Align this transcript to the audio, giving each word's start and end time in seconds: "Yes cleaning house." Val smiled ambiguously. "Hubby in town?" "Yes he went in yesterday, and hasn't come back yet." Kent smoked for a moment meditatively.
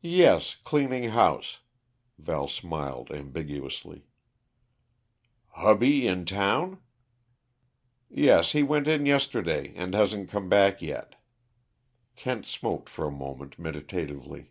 "Yes 0.00 0.56
cleaning 0.64 1.10
house." 1.10 1.60
Val 2.18 2.48
smiled 2.48 3.10
ambiguously. 3.10 4.06
"Hubby 5.50 6.06
in 6.06 6.24
town?" 6.24 6.78
"Yes 8.08 8.52
he 8.52 8.62
went 8.62 8.88
in 8.88 9.04
yesterday, 9.04 9.74
and 9.74 9.92
hasn't 9.92 10.30
come 10.30 10.48
back 10.48 10.80
yet." 10.80 11.16
Kent 12.14 12.46
smoked 12.46 12.88
for 12.88 13.06
a 13.06 13.10
moment 13.10 13.58
meditatively. 13.58 14.50